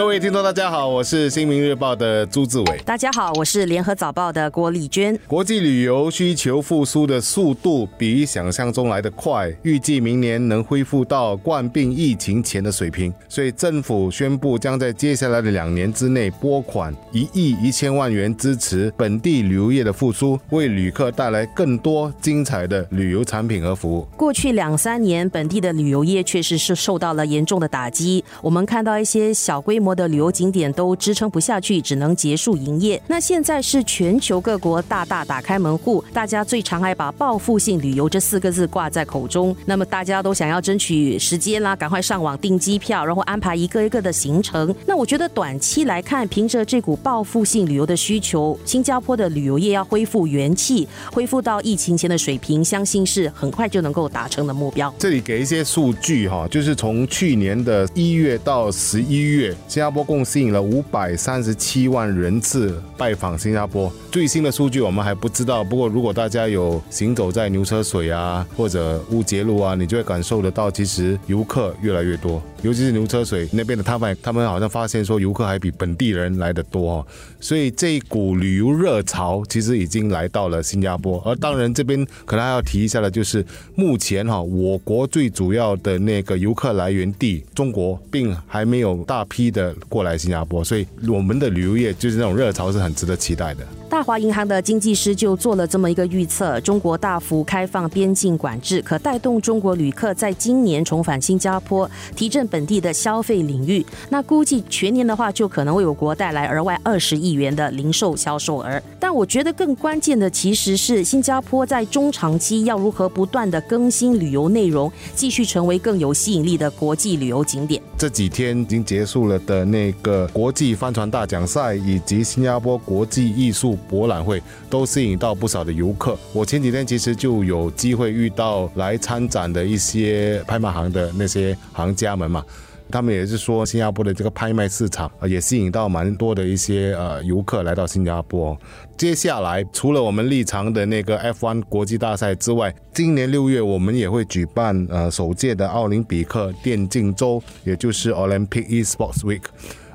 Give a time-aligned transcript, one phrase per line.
[0.00, 2.78] 各位听众，大家好，我是新民日报的朱志伟。
[2.86, 5.14] 大家好，我是联合早报的郭丽娟。
[5.26, 13.12] 国际旅游需求复苏的速度比想象中来得快，预计明年能恢复到冠病疫情前的水平。
[13.28, 24.08] 所以政府宣布将在接下来的两年之内拨款一亿一千万元支持本地旅游业的复苏，为旅客带来更多精彩的旅游产品和服务。
[24.16, 28.24] 过去两三年，本地的旅游业确实是受到了严重的打击。
[28.40, 29.89] 我们看到一些小规模。
[29.94, 33.00] 的旅游景点都支撑不下去，只能结束营业。
[33.06, 39.54] 那现在是全球各国大大打开门户，大家最常爱把报复性旅游这四个字挂在口中。
[39.66, 44.74] 那么大家都想要争取时间啦，赶快上网订机票，然后安排一个一个的行程。
[44.86, 54.92] 那我觉得短期来看，凭着这股报复性旅游的需求，新加坡的旅游业要恢复元气，恢复到疫情前的水平，相信是很快就能够达成的目标。
[54.98, 59.54] 这里给一些数据哈，就是从去年的一月到十一月。
[59.70, 63.88] 新加坡共吸引了五百三十七万人次拜访新加坡。
[64.10, 72.42] 最新的数据我们还不知道，不过如果大家有行走在牛车水啊或者乌节路啊，你就会感受得到，其实游客越来越多。
[72.62, 77.06] 尤其是牛车水那边的摊贩，他们好像发现说游客还比本地人来的多哦。
[77.38, 81.22] 所以这一股旅游热潮其实已经来到了新加坡。
[81.24, 83.46] 而当然这边可能还要提一下的，就是
[83.76, 89.59] 目前哈我国最主要的那个游客来源地中国，并还没有大批的。
[89.88, 93.66] 过来新加坡，所以我们的旅游业就是那种热潮是很值得期待的。
[93.88, 103.84] 大华银行的经济师就做了这么一个预测：中国大幅开放边境管制，可带动中国旅客在今年重返新加坡，提振本地的消费领域。
[104.08, 108.80] 那估计全年的话，就可能为我国带来额外二十亿元的零售销售额。
[109.00, 117.82] 但我觉得更关键的其实是新加坡在中长期要如何不断的更新旅游内容，继续成为更有吸引力的国际旅游景点。
[117.98, 123.76] 这几天已经结束了的那个国际帆船大奖赛以及新加坡国际艺术。
[123.88, 126.16] 博览会都吸引到不少的游客。
[126.32, 132.44] 我前几天其实就有机会遇到来参展的一些拍卖行的那些行家们嘛，
[132.90, 138.56] 他们也是说新加坡的这个拍卖市场啊，也吸引到蛮多的一些呃游客来到新加坡。
[138.96, 149.42] 接下来除了我们立场的那个 F1 国际大赛之外，今年六月我们也会举办呃首届的奥林匹克电竞周，也就是 Olympic Esports Week。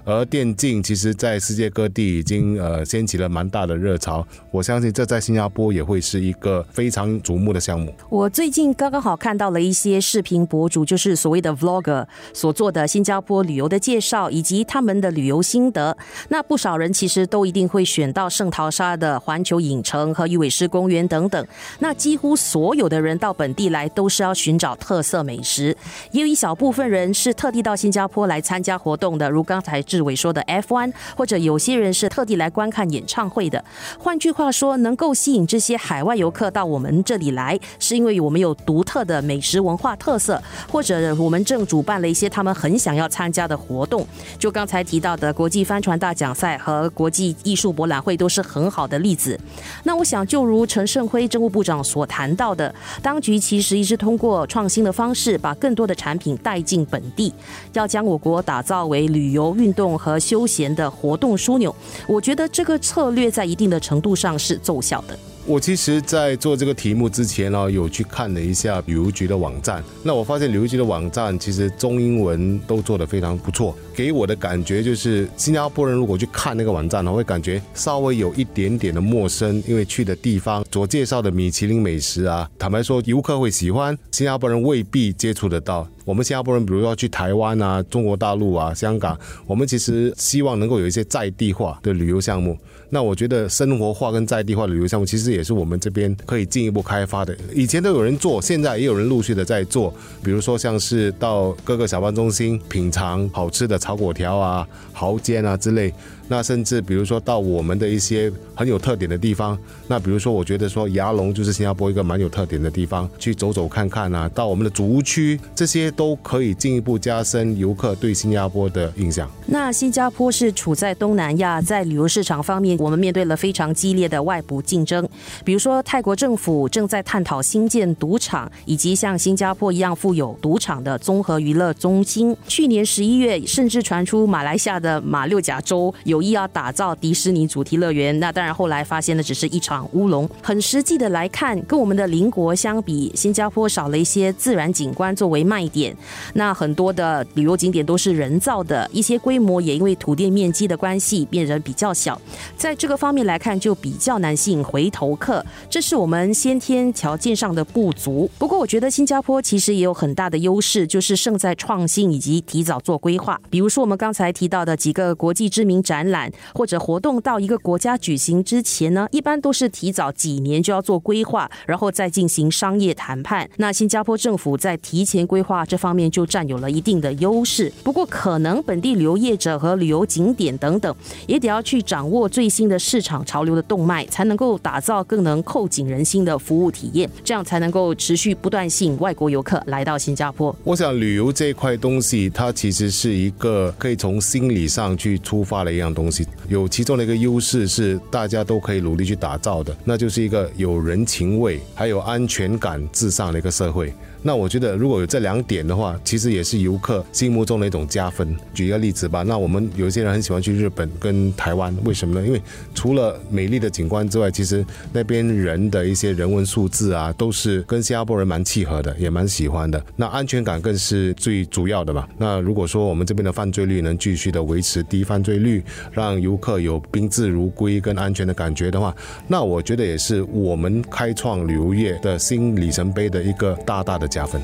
[0.05, 4.25] 而电竞其实，在世界各地已经呃掀起了蛮大的热潮。
[4.51, 7.91] 我相信这在新加坡也会是一个非常瞩目的项目。
[8.07, 15.97] 我最近刚刚好看到了一些视频博主，就是所谓的 Vlogger 所做的新加坡旅游的介绍，以及他们的旅游心得。
[16.29, 21.47] 那不少人其实都一定会选到圣淘沙的环球影城和鱼尾狮公园等等。
[21.79, 25.75] 那几乎所有的人到本地来都是要寻找特色美食，
[26.11, 29.81] 也有一小部分人是特地到新加坡来参加活动的，如刚才。
[29.95, 33.63] 志伟说的 F1，或者有些人是特地来观看演唱会的。
[33.97, 44.05] 换句话说，能够吸引这些海外游客到我们这里来，是因为我们有独特的美食文化特色，或者我们正主办了一些他们很想要参加的活动。
[44.37, 49.39] 就刚才提到的国际帆船大奖赛和国际艺术博览会都是很好的例子。
[49.83, 57.33] 那我想，就如陈胜辉政务部长所谈到的，当局其实一直通过创新的方式，把更多的产品带进本地，
[57.71, 59.84] 要将我国打造为旅游运动。
[59.97, 61.75] 和休闲的活动枢纽，
[62.07, 65.19] 我觉得这个策略在一定的程度上是奏效的。
[65.47, 69.83] 我其实，在做这个题目之前呢，有去看了一下旅游局的网站。
[70.01, 73.77] 那我发现旅游局的网站其实中英文都做得非常不错。
[73.93, 85.87] 给我的感觉就是，新加坡人如果去看那个网站呢，会感觉稍微有一点点的陌生，因为去的地方所介绍的米其林美食啊，坦白说，游客会喜欢，新加坡人未必接触得到。
[86.05, 92.55] 我们新加坡人，比如说去台湾啊、中国大陆啊、香港，我们其实希望能够有一些在地化的旅游项目。
[92.91, 97.35] 那我觉得生活化跟在地化的旅游项目，其实也是我们这边可以进一步开发的。
[97.51, 99.91] 以前都有人做，现在也有人陆续的在做。
[100.23, 105.91] 比如说像是到各个小贩中心品尝好吃的炒粿条啊、蚝煎啊之类。
[106.27, 109.57] 那甚至比如说到我们的一些很有特点的地方，
[109.87, 114.27] 那比如说我觉得说牙龙就是新加坡一个蛮有特点的地方，去走走看看啊。
[114.29, 119.29] 到我们的竹区这些都可以进一步加深游客对新加坡的印象。
[119.47, 125.07] 那新加坡是处在东南亚，在旅游市场方面，我们面对了非常激烈的外部竞争。
[125.43, 132.35] 比如说，泰国政府正在探讨新建赌场，以及像新加坡一样富有赌场的综合娱乐中心。
[132.47, 138.19] 去年十一月，甚至传出马来西亚的马六甲州有意要打造迪士尼主题乐园。
[138.19, 140.29] 那当然，后来发现的只是一场乌龙。
[140.41, 145.84] 很实际的来看，跟我们的邻国相比，新加坡少了一些自然景观作为卖点。
[146.33, 152.19] 那很多的旅游景点都是人造的，一些规模也因为土地面积的关系变得比较小。
[152.55, 158.29] 在这个方面来看，就比较难吸引回头客，这是我们先天条件上的不足。
[158.37, 163.39] 不过，我觉得新加坡其实也有很大的优势，就是胜在创新以及提早做规划。
[163.49, 173.49] 比如说，我们刚才提到的几个国际知名展览或者活动，到一个国家举行之前呢，一般都是提早几年就要做规划，然后再进行商业谈判。
[173.57, 177.71] 那新加坡政府在提前规划方面就占有了一定的优势。
[177.83, 180.95] 不过，可能本地旅游业者和旅游景点等等，
[181.27, 190.55] 也得要去掌握最新的市场潮流的动脉，才能够打造更能扣紧人心的服务体验，这样才能够持续不断吸引外国游客来到新加坡。
[190.63, 203.93] 我想旅游这一块东西，它其实是一个可以从心理上去出发的一样东西，有其中的一个优势是大家都可以努力去打造的，那就是一个有人情味还有安全感至上的一个社会。
[204.21, 208.35] 那我觉得如果有这两点的话，其实也是游客心目中的一种加分。
[208.53, 212.25] 举一个例子吧，那我们有一些人很喜欢去日本跟台湾，为什么呢？
[212.25, 212.41] 因为
[212.73, 219.83] 除了美丽的景观之外，其实那边人的一些人文素质啊，都是跟新加坡人蛮契合的，也蛮喜欢的。
[219.95, 222.07] 那安全感更是最主要的嘛。
[222.17, 228.95] 那如果说我们这边的犯罪率能继续的维持低犯罪率，让游客有宾至如归跟安全的感觉的话，
[229.27, 234.41] 那我觉得也是我们开创旅游业的新里程碑的一个大大的加分。